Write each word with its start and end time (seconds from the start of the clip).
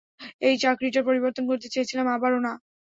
এই 0.41 0.55
চাকরিটা 0.63 1.01
পরিবর্তন 1.07 1.43
করতে 1.49 1.67
চেয়েছিলাম, 1.73 2.07
আবারও 2.15 2.39
না। 2.41 2.53